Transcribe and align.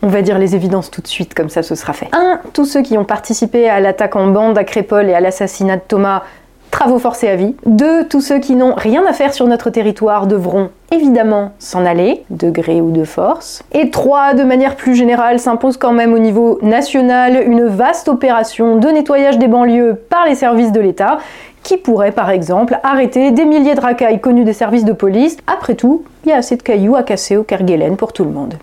On 0.00 0.06
va 0.06 0.22
dire 0.22 0.38
les 0.38 0.54
évidences 0.54 0.92
tout 0.92 1.00
de 1.00 1.08
suite, 1.08 1.34
comme 1.34 1.48
ça 1.48 1.64
ce 1.64 1.74
sera 1.74 1.92
fait. 1.92 2.06
1. 2.12 2.38
Tous 2.52 2.66
ceux 2.66 2.82
qui 2.82 2.96
ont 2.96 3.04
participé 3.04 3.68
à 3.68 3.80
l'attaque 3.80 4.14
en 4.14 4.28
bande 4.28 4.56
à 4.56 4.62
Crépole 4.62 5.08
et 5.08 5.12
à 5.12 5.18
l'assassinat 5.18 5.74
de 5.74 5.82
Thomas, 5.88 6.22
travaux 6.70 7.00
forcés 7.00 7.28
à 7.28 7.34
vie. 7.34 7.56
2. 7.66 8.06
Tous 8.06 8.20
ceux 8.20 8.38
qui 8.38 8.54
n'ont 8.54 8.76
rien 8.76 9.04
à 9.08 9.12
faire 9.12 9.34
sur 9.34 9.48
notre 9.48 9.70
territoire 9.70 10.28
devront 10.28 10.70
évidemment 10.92 11.50
s'en 11.58 11.84
aller, 11.84 12.22
de 12.30 12.48
gré 12.48 12.80
ou 12.80 12.92
de 12.92 13.02
force. 13.02 13.64
Et 13.72 13.90
3. 13.90 14.34
De 14.34 14.44
manière 14.44 14.76
plus 14.76 14.94
générale, 14.94 15.40
s'impose 15.40 15.76
quand 15.76 15.92
même 15.92 16.14
au 16.14 16.20
niveau 16.20 16.60
national 16.62 17.42
une 17.44 17.64
vaste 17.64 18.08
opération 18.08 18.76
de 18.76 18.86
nettoyage 18.86 19.38
des 19.38 19.48
banlieues 19.48 20.00
par 20.08 20.26
les 20.26 20.36
services 20.36 20.70
de 20.70 20.80
l'État 20.80 21.18
qui 21.64 21.76
pourrait 21.76 22.12
par 22.12 22.30
exemple 22.30 22.78
arrêter 22.84 23.32
des 23.32 23.44
milliers 23.44 23.74
de 23.74 23.80
racailles 23.80 24.20
connus 24.20 24.44
des 24.44 24.52
services 24.52 24.84
de 24.84 24.92
police. 24.92 25.38
Après 25.48 25.74
tout, 25.74 26.04
il 26.24 26.30
y 26.30 26.32
a 26.32 26.36
assez 26.36 26.56
de 26.56 26.62
cailloux 26.62 26.94
à 26.94 27.02
casser 27.02 27.36
au 27.36 27.42
Kerguelen 27.42 27.96
pour 27.96 28.12
tout 28.12 28.22
le 28.22 28.30
monde. 28.30 28.54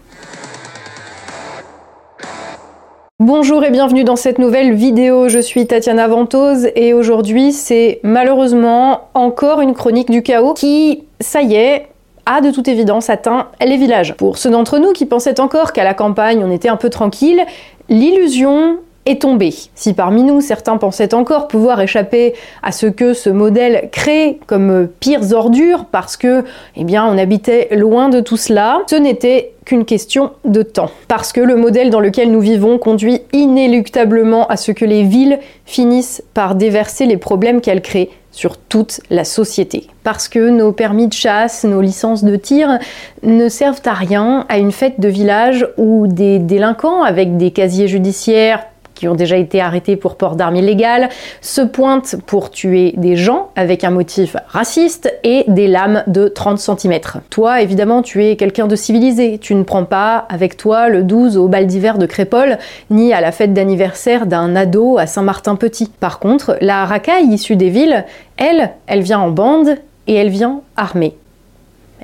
Bonjour 3.25 3.63
et 3.63 3.71
bienvenue 3.71 4.03
dans 4.03 4.15
cette 4.15 4.38
nouvelle 4.38 4.75
vidéo, 4.75 5.29
je 5.29 5.39
suis 5.39 5.66
Tatiana 5.66 6.07
Ventose 6.07 6.67
et 6.75 6.93
aujourd'hui 6.93 7.53
c'est 7.53 7.99
malheureusement 8.03 9.09
encore 9.16 9.61
une 9.61 9.73
chronique 9.73 10.11
du 10.11 10.21
chaos 10.21 10.53
qui, 10.53 11.05
ça 11.20 11.41
y 11.41 11.55
est, 11.55 11.88
a 12.27 12.39
de 12.41 12.52
toute 12.52 12.67
évidence 12.67 13.09
atteint 13.09 13.47
les 13.66 13.77
villages. 13.77 14.13
Pour 14.13 14.38
ceux 14.38 14.52
d'entre 14.52 14.77
nous 14.77 14.93
qui 14.93 15.07
pensaient 15.07 15.39
encore 15.39 15.73
qu'à 15.73 15.83
la 15.83 15.95
campagne 15.95 16.43
on 16.43 16.52
était 16.52 16.69
un 16.69 16.75
peu 16.75 16.91
tranquille, 16.91 17.43
l'illusion 17.89 18.77
est 19.05 19.22
tombée. 19.22 19.54
Si 19.76 19.94
parmi 19.94 20.23
nous 20.23 20.41
certains 20.41 20.77
pensaient 20.77 21.14
encore 21.14 21.48
pouvoir 21.48 21.80
échapper 21.82 22.34
à 22.64 22.72
ce 22.72 22.88
que 22.88 23.14
ce 23.14 23.30
modèle 23.30 23.90
crée 23.91 24.40
comme 24.48 24.88
pires 25.00 25.34
ordures 25.34 25.86
parce 25.91 26.18
que, 26.18 26.44
eh 26.76 26.84
bien, 26.84 27.05
on 27.05 27.18
habitait 27.18 27.70
loin 27.72 28.09
de 28.09 28.20
tout 28.20 28.38
cela, 28.38 28.81
ce 28.90 28.95
n'était 28.95 29.54
qu'une 29.64 29.86
question 29.86 30.31
de 30.45 30.62
temps. 30.62 30.91
Parce 31.08 31.34
que 31.34 31.41
le 31.41 31.55
modèle 31.55 31.90
dans 31.90 32.00
lequel 32.00 32.31
nous 32.31 32.40
vivons 32.40 32.78
conduit 32.78 33.22
inéluctablement 33.34 34.48
à 34.48 34.58
ce 34.58 34.72
que 34.72 34.86
les 34.86 35.04
villes 35.04 35.40
finissent 35.66 36.23
par 36.34 36.56
déverser 36.56 37.06
les 37.06 37.17
problèmes 37.17 37.62
qu'elles 37.62 37.81
créent 37.81 38.09
sur 38.31 38.58
toute 38.58 39.00
la 39.09 39.23
société. 39.23 39.88
Parce 40.03 40.28
que 40.28 40.50
nos 40.50 40.72
permis 40.72 41.08
de 41.08 41.14
chasse, 41.14 41.64
nos 41.64 41.81
licences 41.81 42.23
de 42.23 42.36
tir 42.36 42.80
ne 43.23 43.50
servent 43.50 43.81
à 43.86 43.94
rien 43.94 44.45
à 44.50 44.58
une 44.58 44.72
fête 44.72 45.00
de 45.00 45.08
village 45.08 45.67
où 45.78 46.06
des 46.08 46.38
délinquants 46.38 47.03
avec 47.03 47.38
des 47.38 47.52
casiers 47.52 47.88
judiciaires 47.88 48.66
qui 48.95 49.07
ont 49.07 49.13
déjà 49.13 49.38
été 49.38 49.61
arrêtés 49.61 49.95
pour 49.95 50.15
port 50.15 50.35
d'armes 50.35 50.55
illégales, 50.55 51.09
se 51.41 51.61
pointent 51.61 52.15
pour 52.25 52.49
tuer 52.49 52.93
des 52.97 53.15
gens 53.15 53.49
avec 53.55 53.83
un 53.83 53.91
motif 53.91 54.35
raciste 54.47 55.13
et 55.23 55.43
des 55.47 55.67
lames 55.67 56.03
de 56.07 56.27
30 56.27 56.57
cm. 56.57 56.99
Toi, 57.29 57.61
évidemment, 57.61 58.01
tu 58.01 58.25
es 58.25 58.35
quelqu'un 58.35 58.67
de 58.67 58.75
civilisé. 58.75 59.38
Tu 59.38 59.53
ne 59.53 59.63
prends 59.63 59.85
pas 59.85 60.25
avec 60.29 60.57
toi 60.57 60.89
le 60.89 61.03
12 61.03 61.38
au 61.38 61.47
bal 61.47 61.67
d'hiver 61.67 61.97
de 61.97 62.05
Crépole, 62.05 62.57
ni 62.89 63.13
à 63.13 63.21
la 63.21 63.31
fête 63.31 63.53
d'anniversaire 63.53 64.25
d'un 64.25 64.55
ado 64.55 64.97
à 64.97 65.05
Saint-Martin-Petit. 65.05 65.91
Par 65.99 66.19
contre, 66.19 66.57
la 66.61 66.85
racaille 66.85 67.27
issue 67.27 67.55
des 67.55 67.69
villes, 67.69 68.05
elle, 68.38 68.71
elle 68.88 69.01
vient 69.01 69.19
en 69.19 69.29
bande 69.29 69.75
et 70.07 70.16
elle 70.16 70.29
vient 70.29 70.61
armée. 70.77 71.16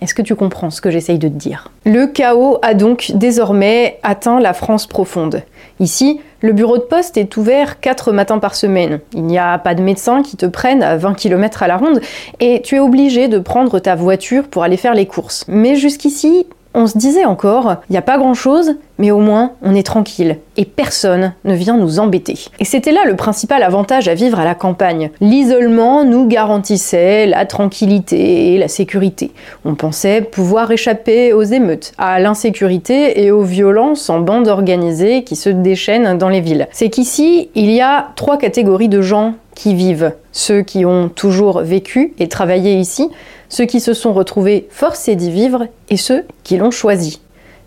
Est-ce 0.02 0.16
que 0.16 0.24
tu 0.24 0.34
comprends 0.34 0.72
ce 0.72 0.82
que 0.82 0.90
j'essaye 0.90 1.20
de 1.20 1.28
te 1.28 1.34
dire? 1.34 1.70
Le 1.86 2.08
chaos 2.08 2.58
a 2.64 2.74
donc 2.74 3.12
désormais 3.14 4.00
atteint 4.02 4.40
la 4.40 4.54
France 4.54 4.88
profonde. 4.88 5.44
Ici, 5.80 6.20
le 6.42 6.54
bureau 6.54 6.80
de 6.80 6.84
poste 6.84 7.18
est 7.18 7.38
ouvert 7.38 7.80
4 7.80 8.12
matins 8.12 8.40
par 8.40 8.56
semaine. 8.56 9.00
Il 9.14 9.24
n'y 9.24 9.38
a 9.38 9.60
pas 9.60 9.76
de 9.76 9.84
médecin 9.84 10.24
qui 10.24 10.38
te 10.38 10.48
prenne 10.48 10.82
à 10.82 10.98
20 10.98 11.14
km 11.14 11.62
à 11.62 11.68
la 11.68 11.78
ronde 11.78 12.02
et 12.40 12.64
tu 12.64 12.78
es 12.78 12.80
obligé 12.80 13.28
de 13.28 13.38
prendre 13.38 13.78
ta 13.78 13.94
voiture 13.94 14.48
pour 14.48 14.64
aller 14.64 14.78
faire 14.78 14.96
les 14.96 15.06
courses. 15.06 15.46
Mais 15.48 15.76
jusqu'ici, 15.76 16.48
on 16.74 16.88
se 16.88 16.98
disait 16.98 17.26
encore, 17.26 17.76
il 17.90 17.94
n'y 17.94 17.98
a 17.98 18.02
pas 18.02 18.18
grand-chose, 18.18 18.76
mais 18.98 19.12
au 19.12 19.20
moins 19.20 19.52
on 19.62 19.76
est 19.76 19.86
tranquille 19.86 20.38
et 20.58 20.66
personne 20.66 21.34
ne 21.44 21.54
vient 21.54 21.78
nous 21.78 22.00
embêter. 22.00 22.38
Et 22.60 22.66
c'était 22.66 22.92
là 22.92 23.02
le 23.06 23.16
principal 23.16 23.64
avantage 23.64 24.08
à 24.08 24.14
vivre 24.14 24.40
à 24.40 24.46
la 24.46 24.56
campagne. 24.56 25.12
L'isolement 25.20 26.04
nous 26.04 26.28
garantissait 26.28 27.26
la 27.26 27.46
tranquillité 27.46 28.54
et 28.54 28.58
la 28.58 28.68
sécurité. 28.68 29.32
On 29.66 29.76
pensait 29.76 30.22
pouvoir 30.22 30.72
échapper 30.72 31.34
aux 31.34 31.44
émeutes, 31.44 31.94
à 31.98 32.20
l'insécurité 32.20 33.24
et 33.24 33.32
aux 33.32 33.44
violences 33.44 34.10
en 34.10 34.20
bandes 34.20 34.48
organisées 34.48 35.24
qui 35.24 35.36
se 35.36 35.50
déchaînent 35.50 36.18
dans 36.18 36.30
les 36.30 36.42
villes. 36.42 36.68
C'est 36.72 36.90
qu'ici, 36.90 37.50
il 37.56 37.72
y 37.72 37.82
a 37.82 38.12
trois 38.16 38.38
catégories 38.38 38.90
de 38.90 39.02
gens 39.02 39.34
qui 39.56 39.76
vivent. 39.76 40.14
Ceux 40.32 40.62
qui 40.62 40.86
ont 40.86 41.10
toujours 41.10 41.60
vécu 41.60 42.14
et 42.20 42.28
travaillé 42.28 42.76
ici, 42.76 43.10
ceux 43.52 43.66
qui 43.66 43.80
se 43.80 43.94
sont 43.94 44.14
retrouvés 44.14 44.68
forcés 44.72 45.16
d'y 45.16 45.30
vivre 45.30 45.68
et 45.90 45.98
ceux 45.98 46.24
qui 46.44 46.58
l'ont 46.58 46.72
choisi. 46.72 47.22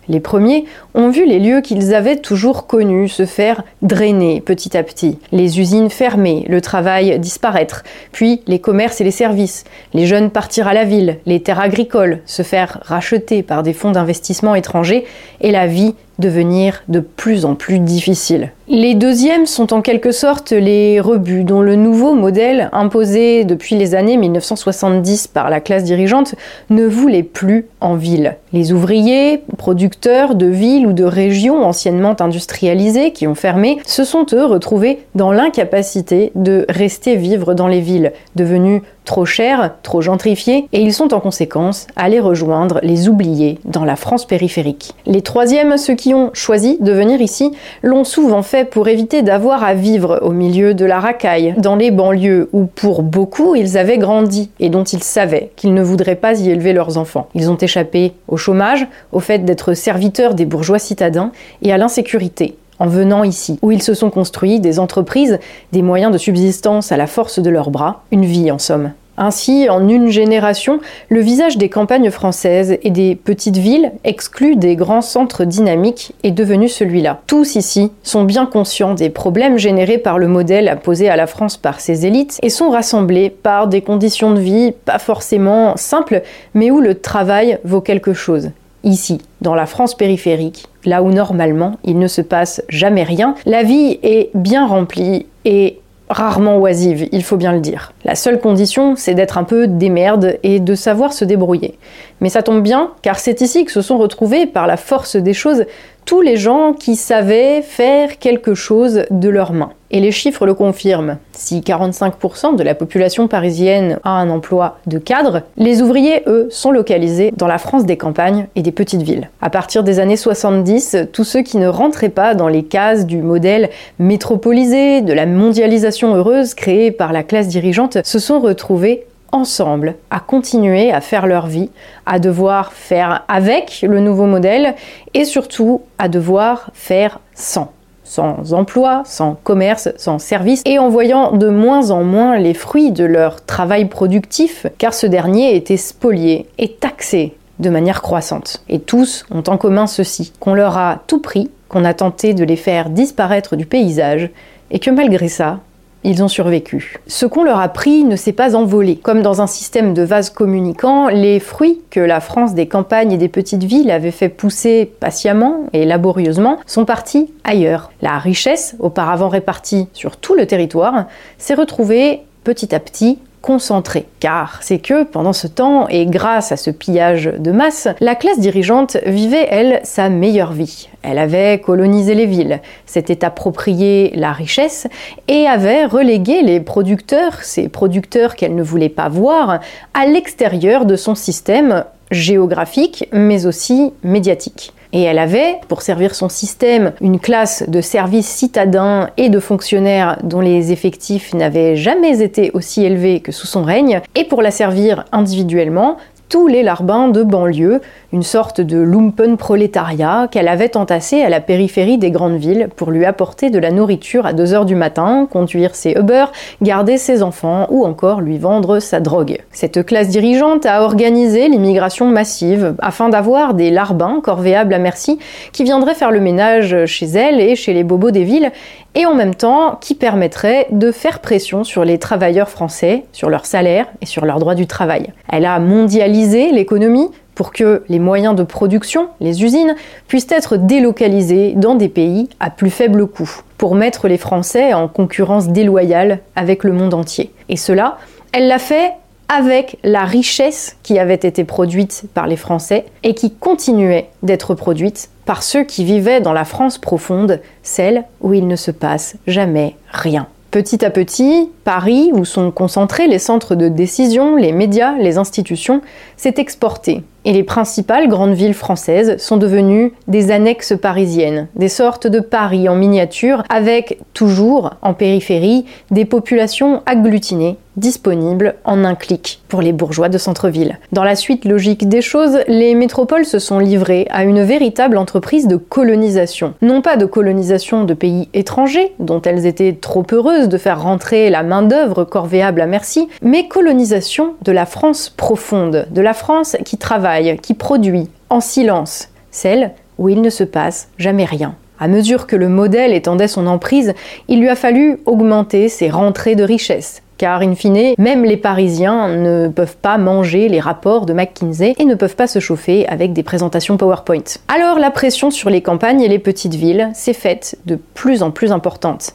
Les 0.07 0.19
premiers 0.19 0.65
ont 0.93 1.09
vu 1.09 1.25
les 1.25 1.39
lieux 1.39 1.61
qu'ils 1.61 1.95
avaient 1.95 2.17
toujours 2.17 2.67
connus 2.67 3.09
se 3.09 3.25
faire 3.25 3.63
drainer 3.81 4.39
petit 4.39 4.77
à 4.77 4.83
petit, 4.83 5.17
les 5.31 5.59
usines 5.59 5.89
fermer, 5.89 6.45
le 6.47 6.61
travail 6.61 7.17
disparaître, 7.19 7.83
puis 8.11 8.41
les 8.45 8.59
commerces 8.59 9.01
et 9.01 9.03
les 9.03 9.11
services, 9.11 9.63
les 9.93 10.05
jeunes 10.05 10.29
partir 10.29 10.67
à 10.67 10.73
la 10.73 10.83
ville, 10.83 11.17
les 11.25 11.41
terres 11.41 11.59
agricoles 11.59 12.21
se 12.25 12.43
faire 12.43 12.79
racheter 12.83 13.41
par 13.41 13.63
des 13.63 13.73
fonds 13.73 13.91
d'investissement 13.91 14.53
étrangers 14.53 15.05
et 15.41 15.51
la 15.51 15.65
vie 15.65 15.95
devenir 16.19 16.83
de 16.87 16.99
plus 16.99 17.45
en 17.45 17.55
plus 17.55 17.79
difficile. 17.79 18.51
Les 18.67 18.95
deuxièmes 18.95 19.45
sont 19.45 19.73
en 19.73 19.81
quelque 19.81 20.11
sorte 20.11 20.51
les 20.51 20.99
rebuts 20.99 21.43
dont 21.43 21.61
le 21.61 21.75
nouveau 21.75 22.15
modèle 22.15 22.69
imposé 22.71 23.43
depuis 23.43 23.75
les 23.75 23.93
années 23.93 24.17
1970 24.17 25.27
par 25.27 25.51
la 25.51 25.59
classe 25.59 25.83
dirigeante 25.83 26.33
ne 26.71 26.87
voulait 26.87 27.21
plus 27.21 27.67
en 27.79 27.95
ville. 27.95 28.37
Les 28.53 28.73
ouvriers, 28.73 29.43
producteurs 29.57 30.33
de 30.33 30.47
villes 30.47 30.87
ou 30.87 30.93
de 30.93 31.03
régions 31.03 31.63
anciennement 31.63 32.15
industrialisées 32.19 33.11
qui 33.11 33.27
ont 33.27 33.35
fermé, 33.35 33.77
se 33.85 34.03
sont 34.03 34.25
eux 34.33 34.45
retrouvés 34.45 34.99
dans 35.13 35.31
l'incapacité 35.31 36.31
de 36.33 36.65
rester 36.67 37.17
vivre 37.17 37.53
dans 37.53 37.67
les 37.67 37.81
villes, 37.81 38.13
devenues 38.35 38.81
trop 39.05 39.25
chers, 39.25 39.75
trop 39.83 40.01
gentrifiés, 40.01 40.67
et 40.73 40.81
ils 40.81 40.93
sont 40.93 41.13
en 41.13 41.19
conséquence 41.19 41.87
allés 41.95 42.19
rejoindre 42.19 42.79
les 42.81 43.07
oubliés 43.07 43.59
dans 43.63 43.85
la 43.85 43.95
France 43.95 44.25
périphérique. 44.25 44.93
Les 45.05 45.21
troisièmes, 45.21 45.77
ceux 45.77 45.93
qui 45.93 46.04
ont 46.13 46.31
choisi 46.33 46.77
de 46.79 46.91
venir 46.91 47.21
ici, 47.21 47.51
l'ont 47.81 48.03
souvent 48.03 48.41
fait 48.41 48.65
pour 48.65 48.87
éviter 48.87 49.21
d'avoir 49.21 49.63
à 49.63 49.73
vivre 49.73 50.19
au 50.21 50.31
milieu 50.31 50.73
de 50.73 50.85
la 50.85 50.99
racaille, 50.99 51.55
dans 51.57 51.75
les 51.75 51.91
banlieues 51.91 52.49
où 52.53 52.65
pour 52.65 53.03
beaucoup 53.03 53.55
ils 53.55 53.77
avaient 53.77 53.97
grandi 53.97 54.49
et 54.59 54.69
dont 54.69 54.83
ils 54.83 55.03
savaient 55.03 55.51
qu'ils 55.55 55.73
ne 55.73 55.83
voudraient 55.83 56.15
pas 56.15 56.39
y 56.39 56.49
élever 56.49 56.73
leurs 56.73 56.97
enfants. 56.97 57.27
Ils 57.33 57.49
ont 57.49 57.57
échappé 57.57 58.13
au 58.27 58.37
chômage, 58.37 58.87
au 59.11 59.19
fait 59.19 59.39
d'être 59.39 59.73
serviteurs 59.73 60.35
des 60.35 60.45
bourgeois 60.45 60.79
citadins 60.79 61.31
et 61.61 61.73
à 61.73 61.77
l'insécurité 61.77 62.55
en 62.79 62.87
venant 62.87 63.23
ici, 63.23 63.57
où 63.61 63.71
ils 63.71 63.81
se 63.81 63.93
sont 63.93 64.09
construits 64.09 64.59
des 64.59 64.79
entreprises, 64.79 65.39
des 65.71 65.81
moyens 65.81 66.11
de 66.11 66.17
subsistance 66.17 66.91
à 66.91 66.97
la 66.97 67.07
force 67.07 67.39
de 67.39 67.49
leurs 67.49 67.71
bras, 67.71 68.03
une 68.11 68.25
vie 68.25 68.51
en 68.51 68.59
somme. 68.59 68.91
Ainsi, 69.17 69.69
en 69.69 69.87
une 69.87 70.09
génération, 70.09 70.79
le 71.09 71.21
visage 71.21 71.57
des 71.57 71.69
campagnes 71.69 72.11
françaises 72.11 72.77
et 72.83 72.89
des 72.89 73.15
petites 73.15 73.57
villes, 73.57 73.91
exclues 74.03 74.55
des 74.55 74.75
grands 74.75 75.01
centres 75.01 75.45
dynamiques, 75.45 76.13
est 76.23 76.31
devenu 76.31 76.67
celui-là. 76.67 77.21
Tous 77.27 77.55
ici 77.55 77.91
sont 78.03 78.23
bien 78.23 78.45
conscients 78.45 78.93
des 78.93 79.09
problèmes 79.09 79.57
générés 79.57 79.97
par 79.97 80.17
le 80.17 80.27
modèle 80.27 80.67
imposé 80.67 81.09
à 81.09 81.15
la 81.15 81.27
France 81.27 81.57
par 81.57 81.79
ses 81.79 82.05
élites 82.05 82.39
et 82.43 82.49
sont 82.49 82.69
rassemblés 82.69 83.29
par 83.29 83.67
des 83.67 83.81
conditions 83.81 84.33
de 84.33 84.39
vie 84.39 84.73
pas 84.85 84.99
forcément 84.99 85.77
simples, 85.77 86.21
mais 86.53 86.71
où 86.71 86.81
le 86.81 86.95
travail 86.95 87.59
vaut 87.63 87.81
quelque 87.81 88.13
chose. 88.13 88.51
Ici, 88.83 89.19
dans 89.41 89.55
la 89.55 89.65
France 89.65 89.95
périphérique, 89.95 90.67
là 90.85 91.01
où 91.01 91.09
normalement 91.09 91.77
il 91.83 91.97
ne 91.97 92.07
se 92.07 92.21
passe 92.21 92.61
jamais 92.69 93.03
rien, 93.03 93.33
la 93.47 93.63
vie 93.63 93.97
est 94.03 94.29
bien 94.35 94.67
remplie 94.67 95.25
et 95.43 95.79
rarement 96.09 96.57
oisive, 96.59 97.07
il 97.11 97.23
faut 97.23 97.37
bien 97.37 97.51
le 97.51 97.59
dire. 97.59 97.93
La 98.03 98.15
seule 98.15 98.39
condition, 98.39 98.95
c'est 98.95 99.15
d'être 99.15 99.37
un 99.37 99.43
peu 99.43 99.67
démerde 99.67 100.37
et 100.43 100.59
de 100.59 100.75
savoir 100.75 101.13
se 101.13 101.25
débrouiller. 101.25 101.77
Mais 102.21 102.29
ça 102.29 102.43
tombe 102.43 102.61
bien, 102.61 102.91
car 103.01 103.19
c'est 103.19 103.41
ici 103.41 103.65
que 103.65 103.71
se 103.71 103.81
sont 103.81 103.97
retrouvés, 103.97 104.45
par 104.45 104.67
la 104.67 104.77
force 104.77 105.15
des 105.15 105.33
choses, 105.33 105.65
tous 106.05 106.21
les 106.21 106.37
gens 106.37 106.73
qui 106.73 106.95
savaient 106.95 107.63
faire 107.63 108.19
quelque 108.19 108.53
chose 108.53 109.03
de 109.09 109.29
leurs 109.29 109.53
mains. 109.53 109.71
Et 109.91 109.99
les 109.99 110.11
chiffres 110.11 110.45
le 110.45 110.53
confirment. 110.53 111.17
Si 111.31 111.61
45% 111.61 112.55
de 112.55 112.63
la 112.63 112.75
population 112.75 113.27
parisienne 113.27 113.99
a 114.03 114.11
un 114.11 114.29
emploi 114.29 114.77
de 114.87 114.97
cadre, 114.99 115.43
les 115.57 115.81
ouvriers, 115.81 116.23
eux, 116.27 116.47
sont 116.51 116.71
localisés 116.71 117.31
dans 117.35 117.47
la 117.47 117.57
France 117.57 117.85
des 117.85 117.97
campagnes 117.97 118.47
et 118.55 118.61
des 118.61 118.71
petites 118.71 119.01
villes. 119.01 119.29
À 119.41 119.49
partir 119.49 119.83
des 119.83 119.99
années 119.99 120.17
70, 120.17 120.97
tous 121.11 121.23
ceux 121.23 121.41
qui 121.41 121.57
ne 121.57 121.67
rentraient 121.67 122.09
pas 122.09 122.35
dans 122.35 122.47
les 122.47 122.63
cases 122.63 123.05
du 123.05 123.21
modèle 123.21 123.69
métropolisé, 123.99 125.01
de 125.01 125.13
la 125.13 125.25
mondialisation 125.25 126.13
heureuse 126.13 126.53
créée 126.53 126.91
par 126.91 127.13
la 127.13 127.23
classe 127.23 127.47
dirigeante, 127.47 127.97
se 128.03 128.19
sont 128.19 128.39
retrouvés 128.39 129.05
ensemble 129.35 129.95
à 130.09 130.19
continuer 130.19 130.91
à 130.91 131.01
faire 131.01 131.27
leur 131.27 131.47
vie, 131.47 131.69
à 132.05 132.19
devoir 132.19 132.73
faire 132.73 133.23
avec 133.27 133.85
le 133.87 133.99
nouveau 133.99 134.25
modèle 134.25 134.75
et 135.13 135.25
surtout 135.25 135.81
à 135.97 136.07
devoir 136.07 136.71
faire 136.73 137.19
sans 137.33 137.71
sans 138.07 138.53
emploi, 138.53 139.01
sans 139.03 139.35
commerce, 139.43 139.89
sans 139.97 140.19
service, 140.19 140.61
et 140.65 140.77
en 140.77 140.89
voyant 140.89 141.31
de 141.31 141.49
moins 141.49 141.89
en 141.89 142.03
moins 142.03 142.37
les 142.37 142.53
fruits 142.53 142.91
de 142.91 143.03
leur 143.03 143.43
travail 143.43 143.85
productif, 143.85 144.67
car 144.77 144.93
ce 144.93 145.07
dernier 145.07 145.55
était 145.55 145.75
spolié 145.75 146.45
et 146.59 146.71
taxé 146.73 147.35
de 147.57 147.69
manière 147.69 148.03
croissante. 148.03 148.63
Et 148.69 148.79
tous 148.79 149.25
ont 149.31 149.43
en 149.47 149.57
commun 149.57 149.87
ceci, 149.87 150.31
qu'on 150.39 150.53
leur 150.53 150.77
a 150.77 150.99
tout 151.07 151.19
pris, 151.19 151.49
qu'on 151.67 151.83
a 151.83 151.95
tenté 151.95 152.35
de 152.35 152.43
les 152.43 152.55
faire 152.55 152.91
disparaître 152.91 153.55
du 153.55 153.65
paysage, 153.65 154.29
et 154.69 154.79
que 154.79 154.91
malgré 154.91 155.27
ça, 155.27 155.59
ils 156.05 156.23
ont 156.23 156.27
survécu. 156.27 156.97
Ce 157.07 157.25
qu'on 157.25 157.43
leur 157.43 157.59
a 157.59 157.67
pris 157.67 158.03
ne 158.03 158.15
s'est 158.15 158.31
pas 158.31 158.55
envolé. 158.55 158.95
Comme 158.95 159.23
dans 159.23 159.41
un 159.41 159.47
système 159.47 159.93
de 159.93 160.03
vases 160.03 160.29
communicants, 160.29 161.07
les 161.09 161.39
fruits 161.39 161.81
que 161.89 161.99
la 161.99 162.19
France 162.19 162.53
des 162.53 162.67
campagnes 162.67 163.11
et 163.11 163.17
des 163.17 163.27
petites 163.27 163.63
villes 163.63 163.91
avait 163.91 164.11
fait 164.11 164.29
pousser 164.29 164.91
patiemment 164.99 165.65
et 165.73 165.83
laborieusement 165.83 166.59
sont 166.67 166.85
partis 166.85 167.33
ailleurs. 167.43 167.91
La 168.01 168.19
richesse, 168.19 168.75
auparavant 168.79 169.29
répartie 169.29 169.87
sur 169.93 170.17
tout 170.17 170.35
le 170.35 170.45
territoire, 170.45 171.05
s'est 171.39 171.55
retrouvée 171.55 172.21
petit 172.43 172.75
à 172.75 172.79
petit 172.79 173.17
concentré. 173.45 174.07
Car 174.19 174.57
c'est 174.61 174.79
que 174.79 175.03
pendant 175.03 175.31
ce 175.31 175.45
temps, 175.45 175.87
et 175.87 176.07
grâce 176.07 176.51
à 176.51 176.57
ce 176.57 176.71
pillage 176.71 177.31
de 177.37 177.51
masse, 177.51 177.87
la 177.99 178.15
classe 178.15 178.39
dirigeante 178.39 178.97
vivait, 179.05 179.47
elle, 179.51 179.81
sa 179.83 180.09
meilleure 180.09 180.51
vie. 180.51 180.89
Elle 181.03 181.19
avait 181.19 181.59
colonisé 181.59 182.15
les 182.15 182.25
villes, 182.25 182.59
s'était 182.87 183.23
approprié 183.23 184.11
la 184.15 184.31
richesse 184.31 184.87
et 185.27 185.45
avait 185.47 185.85
relégué 185.85 186.41
les 186.41 186.59
producteurs, 186.59 187.43
ces 187.43 187.69
producteurs 187.69 188.35
qu'elle 188.35 188.55
ne 188.55 188.63
voulait 188.63 188.89
pas 188.89 189.09
voir, 189.09 189.59
à 189.93 190.05
l'extérieur 190.07 190.85
de 190.85 190.95
son 190.95 191.13
système 191.13 191.85
géographique 192.09 193.07
mais 193.11 193.45
aussi 193.45 193.93
médiatique. 194.03 194.73
Et 194.95 195.01
elle 195.01 195.19
avait, 195.19 195.57
pour 195.67 195.81
servir 195.81 196.15
son 196.15 196.29
système, 196.29 196.93
une 197.01 197.19
classe 197.19 197.65
de 197.67 197.81
services 197.81 198.29
citadins 198.29 199.09
et 199.17 199.27
de 199.27 199.41
fonctionnaires 199.41 200.17
dont 200.23 200.39
les 200.39 200.71
effectifs 200.71 201.33
n'avaient 201.33 201.75
jamais 201.75 202.21
été 202.21 202.49
aussi 202.53 202.85
élevés 202.85 203.19
que 203.19 203.33
sous 203.33 203.45
son 203.45 203.63
règne, 203.63 203.99
et 204.15 204.23
pour 204.23 204.41
la 204.41 204.51
servir 204.51 205.03
individuellement, 205.11 205.97
tous 206.29 206.47
les 206.47 206.63
larbins 206.63 207.07
de 207.07 207.23
banlieue, 207.23 207.81
une 208.11 208.23
sorte 208.23 208.61
de 208.61 208.79
lumpen 208.79 209.37
prolétariat 209.37 210.27
qu'elle 210.29 210.47
avait 210.47 210.75
entassé 210.77 211.21
à 211.21 211.29
la 211.29 211.39
périphérie 211.39 211.97
des 211.97 212.11
grandes 212.11 212.37
villes 212.37 212.69
pour 212.75 212.91
lui 212.91 213.05
apporter 213.05 213.49
de 213.49 213.59
la 213.59 213.71
nourriture 213.71 214.25
à 214.25 214.33
2 214.33 214.53
heures 214.53 214.65
du 214.65 214.75
matin, 214.75 215.27
conduire 215.29 215.75
ses 215.75 215.91
Uber, 215.91 216.25
garder 216.61 216.97
ses 216.97 217.21
enfants 217.21 217.67
ou 217.69 217.85
encore 217.85 218.21
lui 218.21 218.37
vendre 218.37 218.79
sa 218.79 218.99
drogue. 218.99 219.37
Cette 219.51 219.85
classe 219.85 220.09
dirigeante 220.09 220.65
a 220.65 220.81
organisé 220.83 221.47
l'immigration 221.47 222.07
massive 222.07 222.75
afin 222.79 223.09
d'avoir 223.09 223.53
des 223.53 223.69
larbins 223.69 224.19
corvéables 224.23 224.73
à 224.73 224.79
merci 224.79 225.19
qui 225.51 225.63
viendraient 225.63 225.95
faire 225.95 226.11
le 226.11 226.19
ménage 226.19 226.85
chez 226.85 227.05
elle 227.05 227.39
et 227.39 227.55
chez 227.55 227.73
les 227.73 227.83
bobos 227.83 228.11
des 228.11 228.23
villes 228.23 228.51
et 228.95 229.05
en 229.05 229.13
même 229.13 229.35
temps 229.35 229.77
qui 229.79 229.93
permettrait 229.93 230.67
de 230.71 230.91
faire 230.91 231.19
pression 231.19 231.63
sur 231.63 231.85
les 231.85 231.99
travailleurs 231.99 232.49
français, 232.49 233.03
sur 233.11 233.29
leur 233.29 233.45
salaire 233.45 233.87
et 234.01 234.05
sur 234.05 234.25
leurs 234.25 234.39
droits 234.39 234.55
du 234.55 234.67
travail. 234.67 235.13
Elle 235.29 235.45
a 235.45 235.59
mondialisé 235.59 236.51
l'économie 236.51 237.09
pour 237.35 237.51
que 237.51 237.83
les 237.89 237.99
moyens 237.99 238.33
de 238.35 238.43
production, 238.43 239.09
les 239.19 239.43
usines, 239.43 239.75
puissent 240.07 240.31
être 240.31 240.55
délocalisés 240.55 241.53
dans 241.55 241.75
des 241.75 241.89
pays 241.89 242.29
à 242.39 242.49
plus 242.49 242.69
faible 242.69 243.05
coût, 243.07 243.41
pour 243.57 243.75
mettre 243.75 244.07
les 244.07 244.17
Français 244.17 244.73
en 244.73 244.87
concurrence 244.87 245.49
déloyale 245.49 246.19
avec 246.35 246.63
le 246.63 246.71
monde 246.71 246.93
entier. 246.93 247.31
Et 247.49 247.57
cela, 247.57 247.97
elle 248.31 248.47
l'a 248.47 248.59
fait 248.59 248.93
avec 249.27 249.77
la 249.83 250.05
richesse 250.05 250.77
qui 250.83 250.99
avait 250.99 251.15
été 251.15 251.43
produite 251.43 252.03
par 252.13 252.27
les 252.27 252.37
Français 252.37 252.85
et 253.03 253.15
qui 253.15 253.33
continuait 253.33 254.09
d'être 254.23 254.53
produite 254.53 255.09
par 255.25 255.43
ceux 255.43 255.63
qui 255.63 255.83
vivaient 255.83 256.21
dans 256.21 256.33
la 256.33 256.45
France 256.45 256.77
profonde, 256.77 257.41
celle 257.63 258.05
où 258.21 258.33
il 258.33 258.47
ne 258.47 258.55
se 258.55 258.71
passe 258.71 259.15
jamais 259.27 259.75
rien. 259.91 260.27
Petit 260.51 260.85
à 260.85 260.89
petit, 260.89 261.49
Paris, 261.65 262.11
où 262.13 262.23
sont 262.23 262.49
concentrés 262.51 263.07
les 263.07 263.19
centres 263.19 263.55
de 263.55 263.67
décision, 263.67 264.37
les 264.37 264.53
médias, 264.53 264.95
les 264.97 265.17
institutions, 265.17 265.81
s'est 266.15 266.35
exporté. 266.37 267.03
Et 267.25 267.33
les 267.33 267.43
principales 267.43 268.07
grandes 268.07 268.35
villes 268.35 268.53
françaises 268.53 269.17
sont 269.17 269.37
devenues 269.37 269.93
des 270.07 270.31
annexes 270.31 270.75
parisiennes, 270.79 271.47
des 271.55 271.69
sortes 271.69 272.05
de 272.05 272.19
Paris 272.19 272.69
en 272.69 272.75
miniature, 272.75 273.43
avec 273.49 273.99
toujours 274.13 274.75
en 274.83 274.93
périphérie 274.93 275.65
des 275.89 276.05
populations 276.05 276.83
agglutinées 276.85 277.57
disponibles 277.77 278.55
en 278.63 278.83
un 278.85 278.95
clic 278.95 279.41
pour 279.47 279.61
les 279.61 279.73
bourgeois 279.73 280.09
de 280.09 280.17
centre-ville. 280.17 280.79
Dans 280.91 281.03
la 281.03 281.15
suite 281.15 281.45
logique 281.45 281.89
des 281.89 282.01
choses, 282.01 282.39
les 282.47 282.75
métropoles 282.75 283.25
se 283.25 283.39
sont 283.39 283.59
livrées 283.59 284.07
à 284.09 284.23
une 284.23 284.43
véritable 284.43 284.97
entreprise 284.97 285.47
de 285.47 285.57
colonisation. 285.57 286.53
Non 286.61 286.81
pas 286.81 286.97
de 286.97 287.05
colonisation 287.05 287.83
de 287.83 287.93
pays 287.93 288.29
étrangers, 288.33 288.93
dont 288.99 289.21
elles 289.21 289.45
étaient 289.45 289.77
trop 289.79 290.05
heureuses 290.11 290.49
de 290.49 290.57
faire 290.57 290.81
rentrer 290.81 291.29
la 291.29 291.43
main-d'œuvre 291.43 292.03
corvéable 292.03 292.61
à 292.61 292.65
merci, 292.65 293.07
mais 293.21 293.47
colonisation 293.47 294.35
de 294.41 294.51
la 294.51 294.65
France 294.65 295.09
profonde, 295.09 295.87
de 295.91 296.01
la 296.01 296.13
France 296.13 296.55
qui 296.63 296.77
travaille, 296.77 297.14
qui 297.41 297.53
produit, 297.53 298.09
en 298.29 298.39
silence, 298.39 299.09
celle 299.31 299.71
où 299.97 300.09
il 300.09 300.21
ne 300.21 300.29
se 300.29 300.43
passe 300.43 300.89
jamais 300.97 301.25
rien. 301.25 301.55
À 301.79 301.87
mesure 301.87 302.25
que 302.25 302.35
le 302.35 302.47
modèle 302.47 302.93
étendait 302.93 303.27
son 303.27 303.47
emprise, 303.47 303.93
il 304.29 304.39
lui 304.39 304.49
a 304.49 304.55
fallu 304.55 304.99
augmenter 305.05 305.67
ses 305.67 305.89
rentrées 305.89 306.35
de 306.35 306.43
richesse, 306.43 307.01
car 307.17 307.41
in 307.41 307.55
fine, 307.55 307.93
même 307.97 308.23
les 308.23 308.37
Parisiens 308.37 309.09
ne 309.09 309.49
peuvent 309.49 309.75
pas 309.75 309.97
manger 309.97 310.47
les 310.47 310.61
rapports 310.61 311.05
de 311.05 311.13
McKinsey 311.13 311.75
et 311.77 311.85
ne 311.85 311.95
peuvent 311.95 312.15
pas 312.15 312.27
se 312.27 312.39
chauffer 312.39 312.87
avec 312.87 313.11
des 313.11 313.23
présentations 313.23 313.75
PowerPoint. 313.75 314.23
Alors 314.47 314.79
la 314.79 314.91
pression 314.91 315.31
sur 315.31 315.49
les 315.49 315.61
campagnes 315.61 316.01
et 316.01 316.07
les 316.07 316.19
petites 316.19 316.55
villes 316.55 316.89
s'est 316.93 317.13
faite 317.13 317.57
de 317.65 317.75
plus 317.75 318.23
en 318.23 318.31
plus 318.31 318.53
importante. 318.53 319.13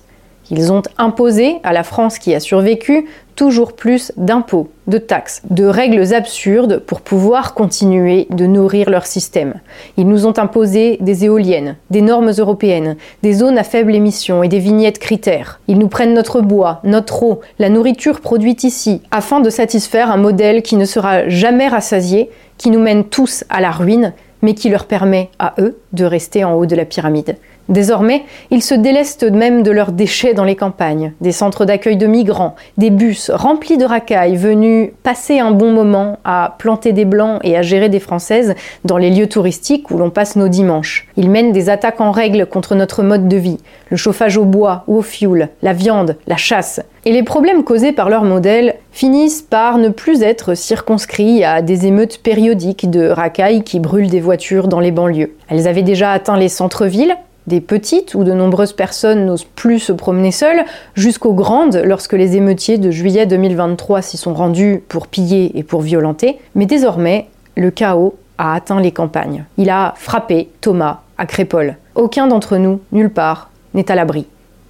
Ils 0.51 0.73
ont 0.73 0.83
imposé 0.99 1.59
à 1.63 1.73
la 1.73 1.85
France 1.85 2.19
qui 2.19 2.35
a 2.35 2.41
survécu 2.41 3.07
toujours 3.37 3.73
plus 3.73 4.13
d'impôts, 4.17 4.69
de 4.87 4.99
taxes, 4.99 5.43
de 5.49 5.65
règles 5.65 6.13
absurdes 6.13 6.81
pour 6.81 7.01
pouvoir 7.01 7.55
continuer 7.55 8.27
de 8.31 8.47
nourrir 8.47 8.91
leur 8.91 9.07
système. 9.07 9.55
Ils 9.97 10.09
nous 10.09 10.27
ont 10.27 10.37
imposé 10.39 10.99
des 11.01 11.25
éoliennes, 11.25 11.77
des 11.91 12.03
normes 12.03 12.33
européennes, 12.37 12.97
des 13.23 13.33
zones 13.33 13.57
à 13.57 13.65
faible 13.65 13.95
émission 13.95 14.43
et 14.43 14.49
des 14.49 14.59
vignettes 14.59 14.99
critères. 14.99 15.61
Ils 15.69 15.79
nous 15.79 15.89
prennent 15.89 16.15
notre 16.15 16.41
bois, 16.43 16.81
notre 16.85 17.23
eau, 17.23 17.41
la 17.59 17.71
nourriture 17.71 18.21
produite 18.21 18.65
ici, 18.65 19.01
afin 19.11 19.41
de 19.41 19.51
satisfaire 19.51 20.11
un 20.11 20.17
modèle 20.17 20.63
qui 20.63 20.77
ne 20.77 20.85
sera 20.85 21.29
jamais 21.29 21.69
rassasié, 21.69 22.29
qui 22.59 22.71
nous 22.71 22.81
mène 22.81 23.05
tous 23.05 23.45
à 23.49 23.61
la 23.61 23.71
ruine, 23.71 24.13
mais 24.43 24.55
qui 24.55 24.69
leur 24.69 24.87
permet 24.87 25.31
à 25.39 25.55
eux 25.59 25.79
de 25.93 26.05
rester 26.05 26.45
en 26.45 26.55
haut 26.55 26.67
de 26.67 26.77
la 26.77 26.85
pyramide. 26.85 27.37
Désormais, 27.71 28.25
ils 28.51 28.63
se 28.63 28.75
délestent 28.75 29.31
même 29.31 29.63
de 29.63 29.71
leurs 29.71 29.93
déchets 29.93 30.35
dans 30.35 30.45
les 30.45 30.57
campagnes, 30.57 31.13
des 31.21 31.31
centres 31.31 31.65
d'accueil 31.65 31.97
de 31.97 32.09
migrants, 32.09 32.57
des 32.79 32.91
bus 32.91 33.31
remplis 33.33 33.79
de 33.79 33.85
racailles 33.85 34.37
venus 34.37 34.91
passer 35.05 35.39
un 35.39 35.53
bon 35.53 35.71
moment 35.71 36.19
à 36.25 36.57
planter 36.59 36.93
des 36.93 37.05
blancs 37.05 37.39
et 37.45 37.57
à 37.57 37.63
gérer 37.63 37.89
des 37.89 38.01
françaises 38.01 38.57
dans 38.85 38.97
les 38.97 39.11
lieux 39.11 39.29
touristiques 39.29 39.93
où 39.93 39.99
l'on 39.99 40.11
passe 40.11 40.35
nos 40.35 40.49
dimanches. 40.49 41.07
Ils 41.17 41.31
mènent 41.31 41.53
des 41.53 41.69
attaques 41.69 42.01
en 42.01 42.11
règle 42.11 42.47
contre 42.47 42.75
notre 42.75 43.05
mode 43.05 43.29
de 43.29 43.37
vie, 43.37 43.59
le 43.89 43.97
chauffage 43.97 44.37
au 44.37 44.45
bois 44.45 44.83
ou 44.89 44.99
au 44.99 45.03
fioul, 45.03 45.49
la 45.63 45.73
viande, 45.73 46.17
la 46.27 46.37
chasse. 46.37 46.81
Et 47.05 47.13
les 47.13 47.23
problèmes 47.23 47.63
causés 47.63 47.93
par 47.93 48.11
leur 48.11 48.25
modèle 48.25 48.75
finissent 48.91 49.43
par 49.43 49.79
ne 49.79 49.91
plus 49.91 50.23
être 50.23 50.55
circonscrits 50.55 51.45
à 51.45 51.63
des 51.63 51.87
émeutes 51.87 52.19
périodiques 52.21 52.91
de 52.91 53.09
racailles 53.09 53.63
qui 53.63 53.79
brûlent 53.79 54.11
des 54.11 54.21
voitures 54.21 54.67
dans 54.67 54.81
les 54.81 54.91
banlieues. 54.91 55.37
Elles 55.49 55.69
avaient 55.69 55.83
déjà 55.83 56.11
atteint 56.11 56.37
les 56.37 56.49
centres-villes, 56.49 57.17
des 57.51 57.61
petites 57.61 58.15
où 58.15 58.23
de 58.23 58.33
nombreuses 58.33 58.73
personnes 58.73 59.27
n'osent 59.27 59.45
plus 59.45 59.81
se 59.81 59.93
promener 59.93 60.31
seules, 60.31 60.65
jusqu'aux 60.95 61.35
grandes 61.35 61.83
lorsque 61.85 62.13
les 62.13 62.37
émeutiers 62.37 62.79
de 62.79 62.93
juillet 62.93 63.27
2023 63.27 64.01
s'y 64.01 64.17
sont 64.17 64.33
rendus 64.33 64.83
pour 64.89 65.09
piller 65.09 65.59
et 65.59 65.65
pour 65.65 65.83
violenter. 65.83 66.39
Mais 66.55 66.67
désormais, 66.67 67.27
le 67.57 67.71
chaos 67.71 68.15
a 68.39 68.55
atteint 68.55 68.81
les 68.81 68.93
campagnes. 68.93 69.45
Il 69.59 69.69
a 69.69 69.95
frappé 69.97 70.49
Thomas 70.61 71.01
à 71.19 71.27
Crépole. 71.27 71.77
Aucun 71.97 72.29
d'entre 72.29 72.57
nous, 72.57 72.81
nulle 72.93 73.11
part, 73.11 73.51
n'est 73.75 73.91
à 73.91 73.97
l'abri. 73.97 74.27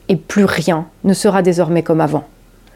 Et 0.08 0.16
plus 0.16 0.46
rien 0.46 0.87
ne 1.04 1.12
sera 1.12 1.42
désormais 1.42 1.82
comme 1.82 2.00
avant. 2.00 2.25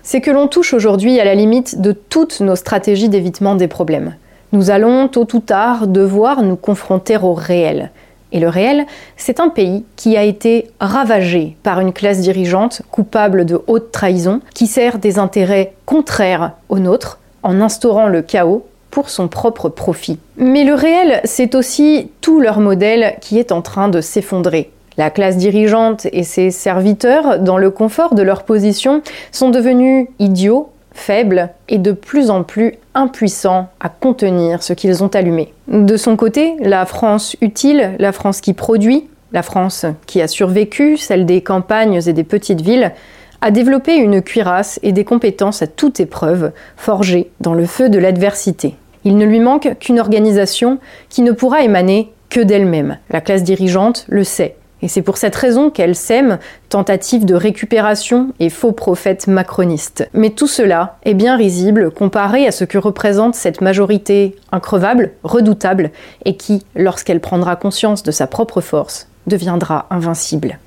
C'est 0.03 0.21
que 0.21 0.31
l'on 0.31 0.49
touche 0.49 0.75
aujourd'hui 0.75 1.19
à 1.19 1.25
la 1.25 1.35
limite 1.35 1.81
de 1.81 1.93
toutes 1.93 2.41
nos 2.41 2.57
stratégies 2.57 3.09
d'évitement 3.09 3.55
des 3.55 3.69
problèmes. 3.69 4.15
Nous 4.53 4.71
allons, 4.71 5.09
tôt 5.09 5.27
ou 5.33 5.41
tard, 5.41 5.87
devoir 5.87 6.43
nous 6.43 6.57
confronter 6.57 7.17
au 7.17 7.33
réel. 7.33 7.91
Et 8.33 8.41
le 8.41 8.49
réel, 8.49 8.87
c'est 9.17 9.41
un 9.41 9.49
pays 9.49 9.85
qui 9.97 10.17
a 10.17 10.25
été 10.25 10.71
ravagé 10.81 11.57
par 11.63 11.81
une 11.81 11.93
classe 11.93 12.21
dirigeante 12.21 12.83
coupable 12.91 13.45
de 13.45 13.61
haute 13.67 13.93
trahison, 13.93 14.41
qui 14.55 14.67
sert 14.67 14.99
des 14.99 15.19
intérêts 15.19 15.75
contraires 15.87 16.53
aux 16.69 16.79
nôtres 16.79 17.19
en 17.43 17.61
instaurant 17.61 18.09
le 18.09 18.23
chaos 18.23 18.67
pour 18.91 19.11
son 19.11 19.29
propre 19.29 19.69
profit. 19.69 20.19
Mais 20.37 20.65
le 20.65 20.75
réel, 20.75 21.21
c'est 21.25 21.55
aussi 21.55 22.11
tout 22.21 22.41
leur 22.41 22.61
modèle 22.61 23.17
qui 23.21 23.39
est 23.39 23.53
en 23.53 23.63
train 23.63 23.89
de 23.89 24.01
s'effondrer. 24.01 24.71
La 24.97 25.11
classe 25.11 25.37
dirigeante 25.37 26.07
et 26.13 26.23
ses 26.23 26.53
serviteurs, 26.53 27.41
dans 27.41 27.59
le 27.59 27.71
confort 27.71 28.15
de 28.15 28.23
leur 28.23 28.45
position, 28.45 29.03
sont 29.33 29.51
devenus 29.51 30.07
idiots, 30.21 30.71
faibles 30.95 31.51
et 31.69 31.79
de 31.79 31.93
plus 31.93 32.31
en 32.31 32.43
plus 32.43 32.75
impuissants 32.95 33.69
à 33.81 33.89
contenir 33.89 34.63
ce 34.63 34.73
qu'ils 34.73 35.05
ont 35.05 35.09
allumé. 35.09 35.53
De 35.69 35.97
son 35.97 36.17
côté, 36.17 36.55
la 36.61 36.87
France 36.87 37.37
utile, 37.41 37.93
la 37.99 38.13
France 38.13 38.41
qui 38.41 38.55
produit, 38.55 39.09
la 39.33 39.43
France 39.43 39.85
qui 40.07 40.23
a 40.23 40.29
survécu, 40.29 40.97
celle 40.97 41.27
des 41.27 41.43
campagnes 41.43 42.01
et 42.07 42.13
des 42.13 42.25
petites 42.25 42.63
villes, 42.63 42.93
a 43.41 43.51
développé 43.51 43.97
une 43.97 44.23
cuirasse 44.23 44.81
et 44.83 44.93
des 44.93 45.05
compétences 45.05 45.61
à 45.61 45.67
toute 45.67 46.01
épreuve, 46.01 46.53
forgées 46.77 47.31
dans 47.41 47.53
le 47.53 47.67
feu 47.67 47.91
de 47.91 47.99
l'adversité. 47.99 48.77
Il 49.05 49.19
ne 49.19 49.27
lui 49.27 49.41
manque 49.41 49.77
qu'une 49.81 50.01
organisation 50.01 50.79
qui 51.11 51.21
ne 51.21 51.33
pourra 51.33 51.63
émaner 51.63 52.11
que 52.31 52.41
d'elle-même. 52.41 52.97
La 53.11 53.21
classe 53.21 53.43
dirigeante 53.43 54.07
le 54.09 54.25
sait. 54.25 54.57
Et 54.83 54.89
c'est 54.89 55.03
pour 55.03 55.17
cette 55.17 55.37
raison 55.37 55.71
qu'elle 55.71 55.95
sème 55.95 56.39
tentative 56.69 57.25
de 57.25 57.35
récupération 57.35 58.33
et 58.41 58.51
faux 58.51 58.73
prophètes 58.73 59.29
macronistes. 59.29 60.09
Mais 60.13 60.31
tout 60.31 60.47
cela 60.47 60.99
est 61.05 61.15
bien 61.15 61.37
risible 61.37 61.91
comparé 61.91 62.47
à 62.47 62.53
ce 62.53 62.65
que 62.65 62.79
représente 62.79 63.35
cette 63.35 63.61
majorité 63.61 64.37
increvable, 64.53 65.13
redoutable, 65.23 65.91
et 66.25 66.37
qui, 66.37 66.65
lorsqu'elle 66.75 67.21
prendra 67.21 67.57
conscience 67.57 68.03
de 68.03 68.11
sa 68.11 68.27
propre 68.27 68.61
force, 68.61 69.09
deviendra 69.27 69.87
invincible. 69.91 70.59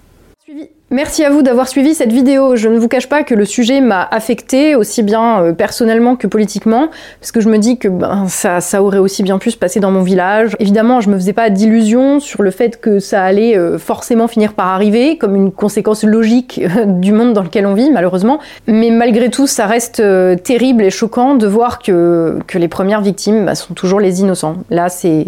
Merci 0.90 1.26
à 1.26 1.30
vous 1.30 1.42
d'avoir 1.42 1.68
suivi 1.68 1.94
cette 1.94 2.14
vidéo. 2.14 2.56
Je 2.56 2.70
ne 2.70 2.80
vous 2.80 2.88
cache 2.88 3.10
pas 3.10 3.24
que 3.24 3.36
le 3.36 3.44
sujet 3.44 3.82
m'a 3.82 4.08
affecté 4.10 4.74
aussi 4.74 5.04
bien 5.04 5.42
euh, 5.42 5.52
personnellement 5.52 6.16
que 6.16 6.28
politiquement, 6.28 6.88
parce 7.20 7.34
que 7.34 7.42
je 7.42 7.50
me 7.50 7.58
dis 7.58 7.78
que 7.78 7.90
ben, 7.90 8.28
ça, 8.30 8.62
ça, 8.62 8.82
aurait 8.82 8.98
aussi 8.98 9.22
bien 9.22 9.38
pu 9.38 9.52
se 9.52 9.58
passer 9.58 9.82
dans 9.82 9.92
mon 9.92 10.02
village. 10.02 10.56
Évidemment, 10.60 11.02
je 11.02 11.10
me 11.10 11.16
faisais 11.18 11.34
pas 11.34 11.50
d'illusions 11.50 12.22
sur 12.22 12.42
le 12.42 12.52
fait 12.52 12.80
que 12.80 13.00
ça 13.00 13.22
allait 13.22 13.58
euh, 13.58 13.78
forcément 13.78 14.30
finir 14.30 14.54
par 14.54 14.68
arriver, 14.68 15.18
comme 15.18 15.36
une 15.36 15.52
conséquence 15.52 16.06
logique 16.06 16.62
euh, 16.64 16.86
du 16.88 17.12
monde 17.12 17.34
dans 17.34 17.44
lequel 17.44 17.66
on 17.66 17.74
vit, 17.74 17.92
malheureusement. 17.92 18.40
Mais 18.68 18.90
malgré 18.90 19.30
tout, 19.30 19.46
ça 19.46 19.66
reste 19.66 20.02
terrible 20.44 20.84
et 20.84 20.90
choquant 20.90 21.36
de 21.36 21.48
voir 21.48 21.80
que, 21.80 22.40
que 22.48 22.58
les 22.58 22.70
premières 22.70 23.02
victimes 23.02 23.46
bah, 23.46 23.56
sont 23.56 23.74
toujours 23.74 24.00
les 24.00 24.22
innocents. 24.22 24.56
Là, 24.70 24.88
c'est 24.88 25.26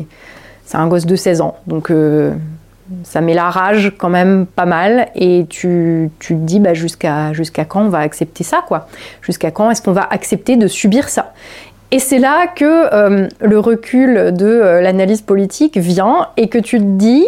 un 0.71 0.87
gosse 0.87 1.05
de 1.05 1.17
16 1.17 1.41
ans, 1.41 1.57
donc 1.67 1.91
ça 3.03 3.21
met 3.21 3.33
la 3.33 3.49
rage 3.49 3.93
quand 3.97 4.09
même 4.09 4.45
pas 4.45 4.65
mal 4.65 5.09
et 5.15 5.45
tu, 5.49 6.09
tu 6.19 6.35
te 6.35 6.39
dis 6.39 6.59
bah, 6.59 6.73
jusqu'à 6.73 7.33
jusqu'à 7.33 7.65
quand 7.65 7.83
on 7.83 7.89
va 7.89 7.99
accepter 7.99 8.43
ça 8.43 8.63
quoi? 8.67 8.87
Jusqu'à 9.21 9.51
quand 9.51 9.69
est-ce 9.69 9.81
qu'on 9.81 9.91
va 9.91 10.07
accepter 10.09 10.55
de 10.55 10.67
subir 10.67 11.09
ça? 11.09 11.33
Et 11.91 11.99
c'est 11.99 12.19
là 12.19 12.47
que 12.47 12.93
euh, 12.93 13.27
le 13.41 13.59
recul 13.59 14.31
de 14.33 14.45
euh, 14.45 14.81
l'analyse 14.81 15.21
politique 15.21 15.77
vient 15.77 16.27
et 16.37 16.47
que 16.47 16.59
tu 16.59 16.77
te 16.77 16.83
dis 16.83 17.25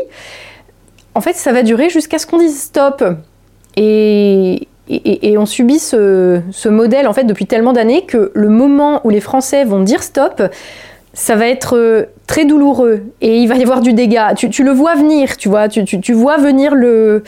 en 1.15 1.21
fait 1.21 1.33
ça 1.33 1.51
va 1.51 1.63
durer 1.63 1.89
jusqu'à 1.89 2.19
ce 2.19 2.27
qu'on 2.27 2.37
dise 2.37 2.59
stop. 2.61 3.03
Et, 3.77 4.67
et, 4.89 5.31
et, 5.31 5.37
on 5.37 5.45
subit 5.45 5.79
ce, 5.79 6.41
ce 6.51 6.67
modèle 6.67 7.07
en 7.07 7.13
fait 7.13 7.23
depuis 7.23 7.45
tellement 7.45 7.71
d'années 7.71 8.05
que 8.05 8.31
le 8.33 8.49
moment 8.49 8.99
où 9.05 9.09
les 9.09 9.21
Français 9.21 9.63
vont 9.63 9.79
dire 9.79 10.03
stop, 10.03 10.43
ça 11.13 11.35
va 11.35 11.47
être 11.47 11.77
euh, 11.77 12.05
très 12.31 12.45
douloureux 12.45 13.01
et 13.19 13.39
il 13.39 13.47
va 13.49 13.57
y 13.57 13.61
avoir 13.61 13.81
du 13.81 13.91
dégât. 13.91 14.35
Tu, 14.35 14.63
le 14.63 14.71
vois 14.71 14.95
venir, 14.95 15.35
tu 15.35 15.49
vois, 15.49 15.67
tu, 15.67 15.83
tu, 15.83 16.13
vois 16.13 16.37
venir 16.37 16.75
le, 16.75 17.25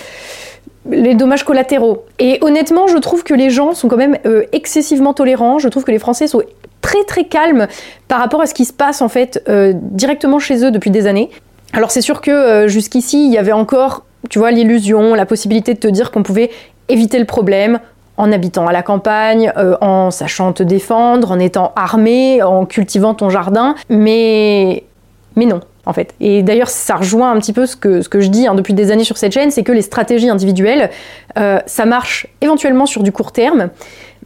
les 0.89 1.13
dommages 1.13 1.43
collatéraux. 1.43 2.05
Et 2.19 2.38
honnêtement, 2.39 2.88
je 2.88 2.95
trouve 2.98 3.25
que 3.25 3.33
les 3.33 3.50
gens 3.50 3.74
sont 3.74 3.89
quand 3.89 3.98
même 3.98 4.17
euh, 4.25 4.43
excessivement 4.53 5.13
tolérants. 5.13 5.60
Je 5.60 5.67
trouve 5.67 5.83
que 5.83 5.91
les 5.91 6.00
Français 6.00 6.27
sont 6.27 6.41
très 6.79 7.03
très 7.03 7.25
calmes 7.25 7.67
par 8.07 8.19
rapport 8.19 8.39
à 8.39 8.45
ce 8.45 8.53
qui 8.53 8.63
se 8.63 8.72
passe 8.72 9.01
en 9.01 9.10
fait 9.10 9.43
euh, 9.50 9.74
directement 9.75 10.39
chez 10.39 10.63
eux 10.63 10.72
depuis 10.72 10.89
des 10.89 11.05
années. 11.05 11.29
Alors 11.74 11.91
c'est 11.91 12.00
sûr 12.00 12.22
que 12.22 12.69
jusqu'ici, 12.69 13.25
il 13.25 13.33
y 13.33 13.38
avait 13.38 13.51
encore, 13.51 14.05
tu 14.29 14.39
vois, 14.39 14.51
l'illusion, 14.51 15.15
la 15.15 15.25
possibilité 15.25 15.74
de 15.74 15.79
te 15.79 15.88
dire 15.89 16.12
qu'on 16.12 16.24
pouvait 16.24 16.50
éviter 16.88 17.19
le 17.19 17.25
problème, 17.25 17.79
en 18.17 18.31
habitant 18.31 18.67
à 18.67 18.72
la 18.72 18.83
campagne, 18.83 19.51
euh, 19.57 19.75
en 19.81 20.12
sachant 20.12 20.53
te 20.53 20.63
défendre, 20.63 21.31
en 21.31 21.39
étant 21.39 21.74
armé, 21.75 22.43
en 22.43 22.65
cultivant 22.65 23.13
ton 23.13 23.29
jardin, 23.29 23.75
mais, 23.89 24.83
mais 25.35 25.45
non. 25.45 25.61
En 25.85 25.91
fait. 25.91 26.15
Et 26.21 26.43
d'ailleurs, 26.43 26.69
ça 26.69 26.95
rejoint 26.95 27.31
un 27.31 27.39
petit 27.39 27.51
peu 27.51 27.65
ce 27.65 27.75
que, 27.75 28.01
je 28.01 28.27
dis 28.27 28.47
hein, 28.47 28.55
depuis 28.55 28.73
des 28.73 28.89
années 28.91 29.03
sur 29.03 29.17
cette 29.17 29.33
chaîne, 29.33 29.51
c'est 29.51 29.63
que 29.63 29.73
les 29.73 29.81
stratégies 29.81 30.29
individuelles, 30.29 30.89
euh, 31.37 31.59
ça 31.65 31.85
marche 31.85 32.27
éventuellement 32.39 32.85
sur 32.85 33.03
du 33.03 33.11
court 33.11 33.33
terme, 33.33 33.69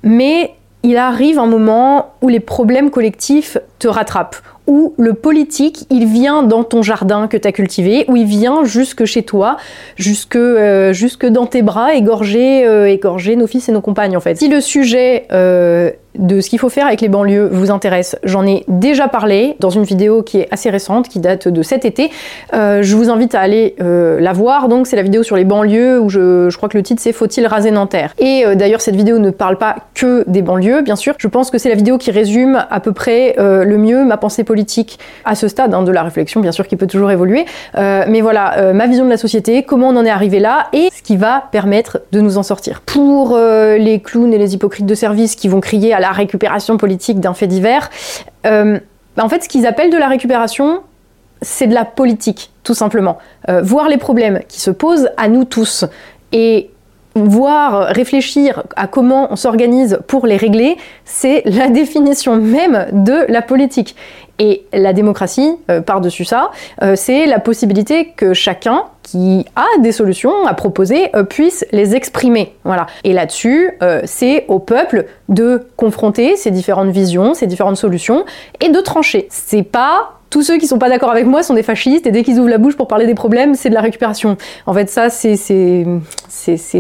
mais 0.04 0.54
il 0.84 0.98
arrive 0.98 1.40
un 1.40 1.48
moment 1.48 2.14
où 2.22 2.30
les 2.30 2.40
problèmes 2.40 2.92
collectifs 2.92 3.58
te 3.80 3.88
rattrapent, 3.88 4.38
où 4.68 4.94
le 4.98 5.14
politique, 5.14 5.86
il 5.90 6.06
vient 6.06 6.44
dans 6.44 6.64
ton 6.64 6.82
jardin 6.82 7.28
que 7.28 7.38
tu 7.38 7.48
as 7.48 7.52
cultivé, 7.54 8.06
où 8.10 8.18
il 8.18 8.26
vient 8.26 8.66
jusque 8.66 9.06
chez 9.06 9.24
toi, 9.24 9.58
jusque, 9.96 10.36
euh, 10.36 10.94
dans 11.32 11.46
tes 11.46 11.62
bras, 11.62 11.96
égorger, 11.96 12.68
euh, 12.68 12.90
égorger 12.90 13.36
nos 13.38 13.48
fils 13.48 13.70
et 13.70 13.72
nos 13.72 13.82
compagnes 13.82 14.18
en 14.18 14.20
fait. 14.20 14.36
Si 14.36 14.50
le 14.50 14.60
sujet 14.60 15.26
euh, 15.32 15.92
de 16.16 16.42
ce 16.42 16.50
qu'il 16.50 16.60
faut 16.60 16.70
faire 16.70 16.86
avec 16.86 17.00
les 17.00 17.08
banlieues 17.08 17.48
vous 17.52 17.72
intéresse, 17.72 18.18
j'en 18.24 18.46
ai 18.46 18.66
déjà 18.68 19.08
parlé 19.08 19.56
dans 19.60 19.70
une 19.70 19.84
vidéo 19.84 20.22
qui 20.22 20.40
est 20.40 20.48
assez 20.52 20.70
récente, 20.70 21.08
qui 21.08 21.20
date 21.20 21.48
de 21.48 21.62
cet 21.62 21.86
été. 21.86 22.10
Je 22.54 22.96
vous 22.96 23.12
invite 23.12 23.36
à 23.36 23.42
aller 23.42 23.76
la 23.78 24.34
voir, 24.34 24.68
donc 24.68 24.88
c'est 24.88 24.96
la 24.96 25.04
vidéo 25.04 25.22
sur 25.22 25.36
les 25.36 25.44
banlieues 25.44 26.00
où 26.00 26.10
je, 26.10 26.50
je 26.50 26.58
crois 26.58 26.70
que 26.70 26.78
le 26.78 26.82
titre 26.82 27.04
c'est 27.04 27.12
Faut-il 27.12 27.46
raser 27.46 27.70
Nanterre? 27.70 28.16
Et 28.18 28.46
d'ailleurs 28.56 28.82
cette 28.82 28.96
vidéo 28.96 29.20
ne 29.20 29.30
parle 29.30 29.60
pas 29.60 29.76
que 29.94 30.24
des 30.28 30.42
banlieues, 30.42 30.82
bien 30.82 30.96
sûr. 30.96 31.14
Je 31.20 31.28
pense 31.28 31.52
que 31.52 31.60
c'est 31.60 31.70
la 31.70 31.76
vidéo 31.76 32.00
qui 32.00 32.10
résume 32.10 32.66
à 32.68 32.80
peu 32.80 32.94
près 32.94 33.36
le 33.38 33.78
mieux 33.78 34.04
ma 34.04 34.18
pensée 34.18 34.44
politique 34.44 34.57
à 35.26 35.36
ce 35.36 35.48
stade 35.48 35.74
hein, 35.74 35.84
de 35.84 35.92
la 35.92 36.04
réflexion, 36.04 36.42
bien 36.42 36.52
sûr 36.52 36.68
qui 36.68 36.76
peut 36.76 36.88
toujours 36.88 37.12
évoluer. 37.12 37.46
mais 37.76 38.22
voilà, 38.22 38.74
ma 38.74 38.88
vision 38.88 39.06
de 39.06 39.10
la 39.10 39.18
société, 39.18 39.64
comment 39.64 39.90
on 39.90 39.96
en 39.96 40.06
est 40.06 40.10
arrivé 40.10 40.40
là 40.40 40.68
et 40.74 40.90
ce 40.96 41.02
qui 41.02 41.18
va 41.18 41.44
permettre 41.52 42.00
de 42.12 42.22
nous 42.22 42.38
en 42.38 42.44
sortir. 42.44 42.82
Pour 42.82 43.38
les 43.38 44.02
clowns 44.04 44.34
et 44.34 44.38
les 44.38 44.54
hypocrites 44.54 44.86
de 44.86 44.96
service 44.96 45.36
qui 45.36 45.48
vont 45.48 45.60
crier 45.60 45.94
à 45.94 46.00
la 46.00 46.12
récupération 46.12 46.78
politique 46.78 47.20
d'un 47.20 47.34
fait 47.34 47.48
divers. 47.48 47.90
Euh, 48.46 48.80
bah, 49.16 49.24
en 49.24 49.30
fait, 49.30 49.44
ce 49.44 49.50
qu'ils 49.50 49.66
appellent 49.66 49.92
de 49.92 49.98
la 49.98 50.08
récupération, 50.08 50.82
c'est 51.42 51.68
de 51.68 51.74
la 51.74 51.86
politique, 51.86 52.52
tout 52.64 52.74
simplement. 52.74 53.18
Euh, 53.50 53.62
voir 53.62 53.90
les 53.90 53.98
problèmes 53.98 54.42
qui 54.48 54.60
se 54.60 54.72
posent 54.72 55.10
à 55.18 55.30
nous 55.30 55.46
tous 55.46 55.86
et 56.32 56.72
voir, 57.26 57.88
réfléchir 57.88 58.64
à 58.76 58.88
comment 58.88 59.28
on 59.32 59.36
s'organise 59.36 60.00
pour 60.08 60.28
les 60.28 60.38
régler, 60.38 60.78
c'est 61.06 61.42
la 61.46 61.70
définition 61.82 62.38
même 62.38 62.88
de 62.92 63.26
la 63.30 63.42
politique. 63.42 63.96
Et 64.40 64.66
la 64.72 64.94
démocratie, 64.94 65.56
euh, 65.72 65.82
par-dessus 65.82 66.26
ça, 66.26 66.52
euh, 66.84 66.94
c'est 66.96 67.26
la 67.26 67.40
possibilité 67.40 68.10
que 68.16 68.34
chacun 68.34 68.84
qui 69.02 69.46
a 69.56 69.66
des 69.80 69.92
solutions 69.92 70.46
à 70.46 70.54
proposer 70.54 71.10
euh, 71.16 71.24
puisse 71.24 71.66
les 71.72 71.96
exprimer. 71.96 72.54
Voilà. 72.64 72.86
Et 73.04 73.14
là-dessus, 73.14 73.72
c'est 74.04 74.46
au 74.48 74.60
peuple 74.60 75.06
de 75.30 75.68
confronter 75.76 76.36
ces 76.36 76.52
différentes 76.52 76.90
visions, 76.90 77.34
ces 77.34 77.48
différentes 77.48 77.78
solutions 77.78 78.26
et 78.60 78.70
de 78.70 78.80
trancher. 78.80 79.28
C'est 79.30 79.64
pas 79.64 80.17
tous 80.30 80.44
ceux 80.44 80.58
qui 80.58 80.68
sont 80.68 80.80
pas 80.80 80.90
d'accord 80.90 81.12
avec 81.12 81.26
moi 81.26 81.44
sont 81.44 81.54
des 81.54 81.64
fascistes 81.64 82.06
et 82.06 82.12
dès 82.12 82.24
qu'ils 82.24 82.40
ouvrent 82.40 82.50
la 82.50 82.58
bouche 82.58 82.76
pour 82.76 82.88
parler 82.88 83.06
des 83.06 83.16
problèmes, 83.16 83.56
c'est 83.56 83.70
de 83.70 83.74
la 83.74 83.82
récupération. 83.82 84.38
En 84.66 84.74
fait, 84.74 84.90
ça, 84.90 85.10
c'est 85.10 85.86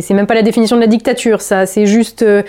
même 0.10 0.28
pas 0.28 0.36
la 0.36 0.42
définition 0.42 0.76
de 0.76 0.82
la 0.82 0.88
dictature. 0.88 1.42
Ça, 1.42 1.66
c'est 1.66 1.86
juste 1.86 2.24
euh, 2.24 2.44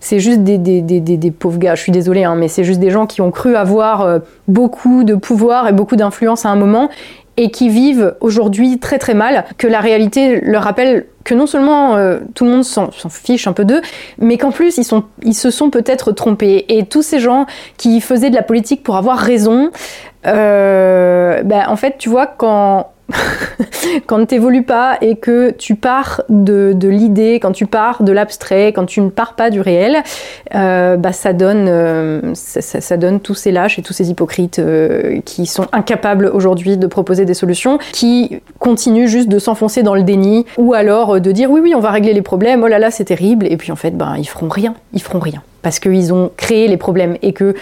juste 0.00 0.40
des, 0.44 1.30
pauvres 1.30 1.58
gars. 1.58 1.74
Je 1.74 1.82
suis 1.82 1.92
désolée, 1.92 2.24
hein, 2.24 2.36
mais 2.36 2.48
c'est 2.48 2.64
juste 2.64 2.80
des 2.80 2.90
gens 2.90 3.06
qui 3.06 3.20
ont 3.20 3.30
cru 3.30 3.56
avoir 3.56 4.02
euh, 4.02 4.18
beaucoup 4.46 5.04
de 5.04 5.14
pouvoir 5.14 5.68
et 5.68 5.72
beaucoup 5.72 5.96
d'influence 5.96 6.46
à 6.46 6.50
un 6.50 6.56
moment 6.56 6.88
et 7.36 7.50
qui 7.50 7.68
vivent 7.68 8.14
aujourd'hui 8.20 8.78
très 8.78 8.98
très 8.98 9.14
mal, 9.14 9.44
que 9.58 9.66
la 9.66 9.80
réalité 9.80 10.40
leur 10.40 10.64
rappelle 10.64 11.06
que 11.24 11.34
non 11.34 11.46
seulement 11.46 11.96
euh, 11.96 12.20
tout 12.34 12.44
le 12.44 12.50
monde 12.50 12.64
s'en 12.64 12.90
fiche 13.08 13.48
un 13.48 13.52
peu 13.52 13.64
d'eux, 13.64 13.80
mais 14.18 14.36
qu'en 14.38 14.50
plus 14.50 14.76
ils, 14.76 15.34
se 15.34 15.50
sont 15.50 15.70
peut-être 15.70 16.12
trompés. 16.12 16.66
Et 16.68 16.84
tous 16.84 17.02
ces 17.02 17.18
gens 17.18 17.46
qui 17.76 18.00
faisaient 18.00 18.30
de 18.30 18.34
la 18.34 18.42
politique 18.42 18.82
pour 18.82 18.96
avoir 18.96 19.18
raison, 19.18 19.70
euh, 20.26 21.42
ben, 21.42 21.64
en 21.68 21.76
fait, 21.76 21.96
tu 21.98 22.08
vois, 22.08 22.26
quand, 22.26 22.90
quand 24.06 24.24
t'évolues 24.26 24.62
pas 24.62 24.96
et 25.00 25.16
que 25.16 25.50
tu 25.50 25.74
pars 25.74 26.22
de, 26.28 26.72
de 26.74 26.88
l'idée, 26.88 27.38
quand 27.40 27.52
tu 27.52 27.66
pars 27.66 28.02
de 28.02 28.12
l'abstrait, 28.12 28.68
quand 28.68 28.86
tu 28.86 29.00
ne 29.00 29.10
pars 29.10 29.34
pas 29.34 29.50
du 29.50 29.60
réel, 29.60 30.02
euh, 30.54 30.96
bah 30.96 31.12
ça 31.12 31.32
donne, 31.32 31.66
euh, 31.68 32.34
ça, 32.34 32.96
donne 32.96 33.20
tous 33.20 33.34
ces 33.34 33.52
lâches 33.52 33.78
et 33.78 33.82
tous 33.82 33.92
ces 33.92 34.10
hypocrites 34.10 34.58
euh, 34.58 35.20
qui 35.24 35.46
sont 35.46 35.66
incapables 35.72 36.30
aujourd'hui 36.32 36.76
de 36.76 36.86
proposer 36.86 37.24
des 37.24 37.34
solutions, 37.34 37.78
qui 37.92 38.40
continuent 38.58 39.06
juste 39.06 39.28
de 39.28 39.38
s'enfoncer 39.38 39.82
dans 39.82 39.94
le 39.94 40.02
déni 40.02 40.46
ou 40.56 40.74
alors 40.74 41.20
de 41.20 41.32
dire 41.32 41.50
oui 41.50 41.60
oui 41.62 41.74
on 41.74 41.80
va 41.80 41.90
régler 41.90 42.14
les 42.14 42.22
problèmes, 42.22 42.62
oh 42.62 42.68
là 42.68 42.78
là 42.78 42.90
c'est 42.90 43.04
terrible 43.04 43.46
et 43.46 43.56
puis 43.56 43.72
en 43.72 43.76
fait 43.76 43.92
ben 43.92 44.16
ils 44.18 44.28
feront 44.28 44.48
rien, 44.48 44.74
ils 44.92 45.02
feront 45.02 45.20
rien. 45.20 45.42
Parce 45.62 45.78
qu'ils 45.78 46.12
ont 46.12 46.30
créé 46.36 46.68
les 46.68 46.76
problèmes 46.76 47.16
et 47.22 47.32
que 47.32 47.54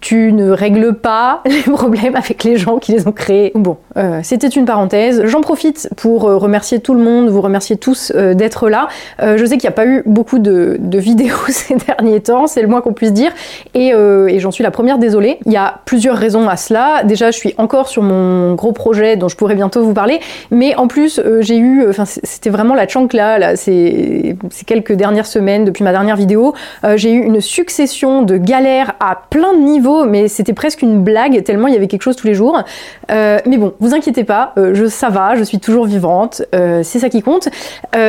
tu 0.00 0.32
ne 0.32 0.50
règles 0.50 0.94
pas 0.94 1.42
les 1.46 1.62
problèmes 1.62 2.16
avec 2.16 2.44
les 2.44 2.56
gens 2.56 2.78
qui 2.78 2.92
les 2.92 3.06
ont 3.06 3.12
créés. 3.12 3.52
Bon, 3.54 3.76
euh, 3.96 4.20
c'était 4.22 4.48
une 4.48 4.64
parenthèse. 4.64 5.22
J'en 5.26 5.40
profite 5.40 5.88
pour 5.96 6.28
euh, 6.28 6.36
remercier 6.36 6.80
tout 6.80 6.94
le 6.94 7.02
monde, 7.02 7.28
vous 7.28 7.40
remercier 7.40 7.76
tous 7.76 8.12
euh, 8.14 8.34
d'être 8.34 8.68
là. 8.68 8.88
je 9.20 9.44
sais 9.44 9.56
qu'il 9.56 9.68
n'y 9.68 9.72
a 9.74 9.76
pas 9.76 9.86
eu 9.86 10.02
beaucoup 10.06 10.38
de, 10.38 10.78
vidéos 10.96 11.36
ces 11.48 11.74
derniers 11.74 12.20
temps, 12.20 12.46
c'est 12.46 12.62
le 12.62 12.68
moins 12.68 12.80
qu'on 12.80 12.92
puisse 12.92 13.12
dire, 13.12 13.32
et, 13.74 13.92
j'en 14.38 14.50
suis 14.50 14.64
la 14.64 14.70
première 14.70 14.98
désolée. 14.98 15.38
Il 15.46 15.52
y 15.52 15.56
a 15.56 15.80
plusieurs 15.84 16.16
raisons 16.16 16.48
à 16.48 16.56
cela. 16.56 17.02
Déjà, 17.04 17.30
je 17.30 17.36
suis 17.36 17.54
encore 17.58 17.88
sur 17.88 18.02
mon 18.02 18.54
gros 18.54 18.72
projet 18.72 19.16
dont 19.16 19.28
je 19.28 19.36
pourrais 19.36 19.54
bientôt 19.54 19.82
vous 19.82 19.92
parler, 19.92 20.20
mais 20.50 20.74
en 20.76 20.88
plus, 20.88 21.20
j'ai 21.40 21.56
eu, 21.56 21.88
enfin, 21.88 22.04
c'était 22.06 22.50
vraiment 22.50 22.74
la 22.74 22.88
chancla, 22.88 23.38
là, 23.38 23.56
ces, 23.56 24.36
ces 24.50 24.64
quelques 24.64 24.92
dernières 24.92 25.26
semaines, 25.26 25.64
depuis 25.64 25.84
ma 25.84 25.92
dernière 25.92 26.16
vidéo, 26.16 26.54
j'ai 26.96 27.12
eu 27.12 27.22
une 27.22 27.40
succession 27.40 28.22
de 28.22 28.36
galères 28.36 28.94
à 29.00 29.20
plein 29.30 29.54
de 29.54 29.60
niveaux 29.60 29.85
mais 29.86 30.28
c'était 30.28 30.52
presque 30.52 30.82
une 30.82 31.02
blague, 31.02 31.42
tellement 31.44 31.68
il 31.68 31.74
y 31.74 31.76
avait 31.76 31.86
quelque 31.86 32.02
chose 32.02 32.16
tous 32.16 32.26
les 32.26 32.34
jours. 32.34 32.62
Euh, 33.10 33.38
mais 33.46 33.56
bon, 33.56 33.74
vous 33.80 33.94
inquiétez 33.94 34.24
pas, 34.24 34.52
euh, 34.58 34.74
je, 34.74 34.86
ça 34.86 35.08
va, 35.08 35.36
je 35.36 35.44
suis 35.44 35.58
toujours 35.58 35.86
vivante, 35.86 36.42
euh, 36.54 36.82
c'est 36.82 36.98
ça 36.98 37.08
qui 37.08 37.22
compte. 37.22 37.48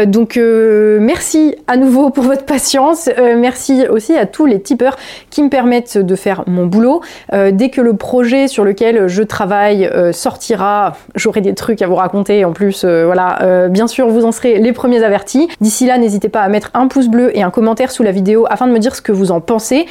donc 0.06 0.38
merci 0.38 1.56
à 1.68 1.78
nouveau 1.78 2.10
pour 2.10 2.24
votre 2.24 2.46
patience, 2.46 3.10
merci 3.38 3.88
aussi 3.88 4.16
à 4.16 4.26
tous 4.26 4.46
les 4.46 4.60
tipeurs 4.62 4.98
qui 5.30 5.44
me 5.44 5.50
permettent 5.50 5.98
de 5.98 6.16
faire 6.16 6.44
mon 6.48 6.66
boulot. 6.66 7.02
dès 7.52 7.70
que 7.70 7.82
le 7.82 7.96
projet 7.96 8.48
sur 8.48 8.64
lequel 8.64 9.08
je 9.08 9.24
travaille 9.24 9.90
sortira, 10.12 10.98
j'aurai 11.16 11.42
des 11.42 11.54
trucs 11.54 11.82
à 11.82 11.88
vous 11.88 11.96
raconter. 11.96 12.46
En 12.46 12.54
plus, 12.54 12.86
voilà, 12.86 13.68
bien 13.70 13.88
sûr, 13.88 14.08
vous 14.08 14.26
en 14.26 14.32
serez 14.32 14.60
les 14.60 14.74
premiers 14.74 15.04
avertis. 15.04 15.48
D'ici 15.62 15.86
là, 15.86 15.98
n'hésitez 15.98 16.30
pas 16.30 16.42
à 16.42 16.50
mettre 16.50 16.72
un 16.74 16.88
pouce 16.88 17.08
bleu 17.08 17.36
et 17.36 17.44
un 17.44 17.52
commentaire 17.52 17.92
sous 17.92 18.04
la 18.04 18.12
vidéo 18.12 18.46
afin 18.50 18.68
de 18.68 18.72
me 18.72 18.80
dire 18.80 18.96
ce 18.96 19.02
que 19.02 19.12
vous 19.12 19.32
en 19.32 19.42
pensez. 19.42 19.86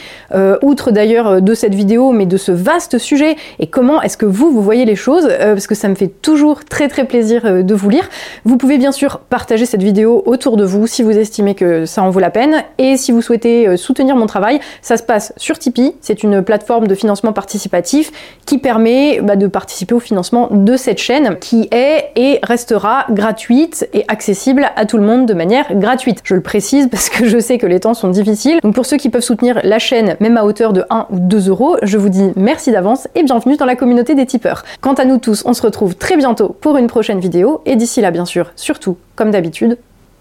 outre 0.63 0.91
d'ailleurs 0.91 1.41
de 1.41 1.55
cette 1.55 1.75
vidéo, 1.77 2.13
mais 2.13 2.27
de 2.27 2.37
ce 2.37 2.53
vaste 2.53 2.99
sujet 2.99 3.37
et 3.59 3.67
comment 3.67 4.03
est-ce 4.03 4.17
que 4.17 4.27
vous, 4.27 4.51
vous 4.51 4.63
voyez 4.63 4.85
les 4.85 4.97
choses, 4.97 5.29
euh, 5.31 5.53
parce 5.53 5.67
que 5.67 5.75
ça 5.75 5.89
me 5.89 5.95
fait 5.95 6.09
toujours 6.09 6.65
très 6.65 6.89
très 6.89 7.05
plaisir 7.05 7.43
euh, 7.45 7.63
de 7.63 7.75
vous 7.75 7.89
lire. 7.89 8.09
Vous 8.45 8.57
pouvez 8.57 8.79
bien 8.79 8.93
sûr 8.93 9.21
partager 9.29 9.67
cette 9.67 9.83
vidéo 9.83 10.23
autour 10.27 10.57
de 10.57 10.65
vous 10.65 10.87
si 10.87 11.03
vous 11.03 11.17
estimez 11.17 11.55
que 11.55 11.87
ça 11.87 12.03
en 12.03 12.11
vaut 12.11 12.21
la 12.21 12.31
peine, 12.31 12.65
et 12.79 12.97
si 12.97 13.13
vous 13.13 13.23
souhaitez 13.23 13.69
euh, 13.69 13.77
soutenir 13.77 14.17
mon 14.17 14.27
travail, 14.27 14.61
ça 14.83 14.97
se 14.97 15.03
passe 15.03 15.33
sur 15.37 15.59
Tipeee, 15.59 15.95
c'est 16.01 16.23
une 16.23 16.43
plateforme 16.43 16.87
de 16.87 16.95
financement 16.95 17.33
participatif 17.33 18.11
qui 18.47 18.59
permet 18.59 19.21
bah, 19.23 19.37
de 19.37 19.47
participer 19.47 19.95
au 19.95 20.01
financement 20.01 20.49
de 20.51 20.77
cette 20.77 20.99
chaîne 20.99 21.37
qui 21.39 21.69
est 21.71 22.11
et 22.17 22.39
restera 22.43 23.07
gratuite 23.11 23.89
et 23.93 24.05
accessible 24.09 24.71
à 24.77 24.87
tout 24.87 24.99
le 24.99 25.05
monde 25.05 25.27
de 25.27 25.35
manière 25.35 25.67
gratuite. 25.75 26.21
Je 26.25 26.35
le 26.35 26.41
précise 26.41 26.89
parce 26.91 27.09
que 27.09 27.27
je 27.27 27.39
sais 27.39 27.59
que 27.59 27.67
les 27.67 27.81
temps 27.81 27.95
sont 27.95 28.09
difficiles, 28.09 28.61
donc 28.63 28.75
pour 28.75 28.87
ceux 28.87 28.97
qui 28.97 29.11
peuvent 29.11 29.23
soutenir 29.23 29.61
la 29.63 29.79
chaîne, 29.79 30.17
même 30.21 30.37
à 30.37 30.45
hauteur 30.45 30.73
de 30.73 30.85
1 30.91 31.07
ou 31.11 31.19
2 31.19 31.51
je 31.83 31.99
vous 31.99 32.09
dis 32.09 32.33
merci 32.37 32.71
d'avance 32.73 33.09
et 33.15 33.23
bienvenue 33.23 33.57
dans 33.57 33.67
la 33.67 33.77
communauté 33.77 34.15
des 34.15 34.27
tipeurs. 34.27 34.65
Quant 34.81 34.95
à 34.95 35.05
nous 35.05 35.19
tous, 35.19 35.43
on 35.47 35.55
se 35.55 35.63
retrouve 35.63 35.95
très 35.95 36.17
bientôt 36.17 36.57
pour 36.61 36.77
une 36.77 36.87
prochaine 36.87 37.21
vidéo 37.21 37.63
et 37.67 37.77
d'ici 37.77 38.01
là 38.01 38.11
bien 38.11 38.25
sûr, 38.25 38.53
surtout, 38.57 38.97
comme 39.15 39.31
d'habitude, 39.31 39.79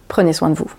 prenez 0.07 0.33
soin 0.33 0.49
de 0.49 0.55
vous. 0.55 0.69